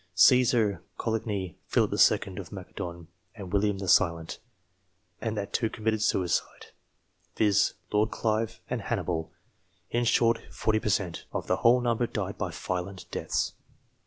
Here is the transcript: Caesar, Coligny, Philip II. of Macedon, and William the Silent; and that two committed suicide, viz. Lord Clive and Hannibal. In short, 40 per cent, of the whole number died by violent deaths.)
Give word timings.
Caesar, 0.15 0.81
Coligny, 0.97 1.59
Philip 1.67 1.91
II. 1.93 2.37
of 2.37 2.51
Macedon, 2.51 3.07
and 3.35 3.53
William 3.53 3.77
the 3.77 3.87
Silent; 3.87 4.39
and 5.21 5.37
that 5.37 5.53
two 5.53 5.69
committed 5.69 6.01
suicide, 6.01 6.71
viz. 7.35 7.75
Lord 7.91 8.09
Clive 8.09 8.61
and 8.67 8.81
Hannibal. 8.81 9.31
In 9.91 10.05
short, 10.05 10.41
40 10.51 10.79
per 10.79 10.89
cent, 10.89 11.25
of 11.31 11.45
the 11.45 11.57
whole 11.57 11.81
number 11.81 12.07
died 12.07 12.39
by 12.39 12.49
violent 12.49 13.05
deaths.) 13.11 13.53